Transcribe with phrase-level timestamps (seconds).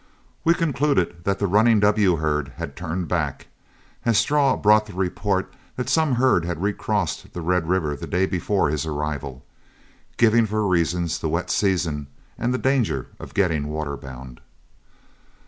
[0.43, 3.49] We concluded that the "Running W" herd had turned back,
[4.03, 8.71] as Straw brought the report that some herd had recrossed Red River the day before
[8.71, 9.45] his arrival,
[10.17, 14.39] giving for reasons the wet season and the danger of getting waterbound.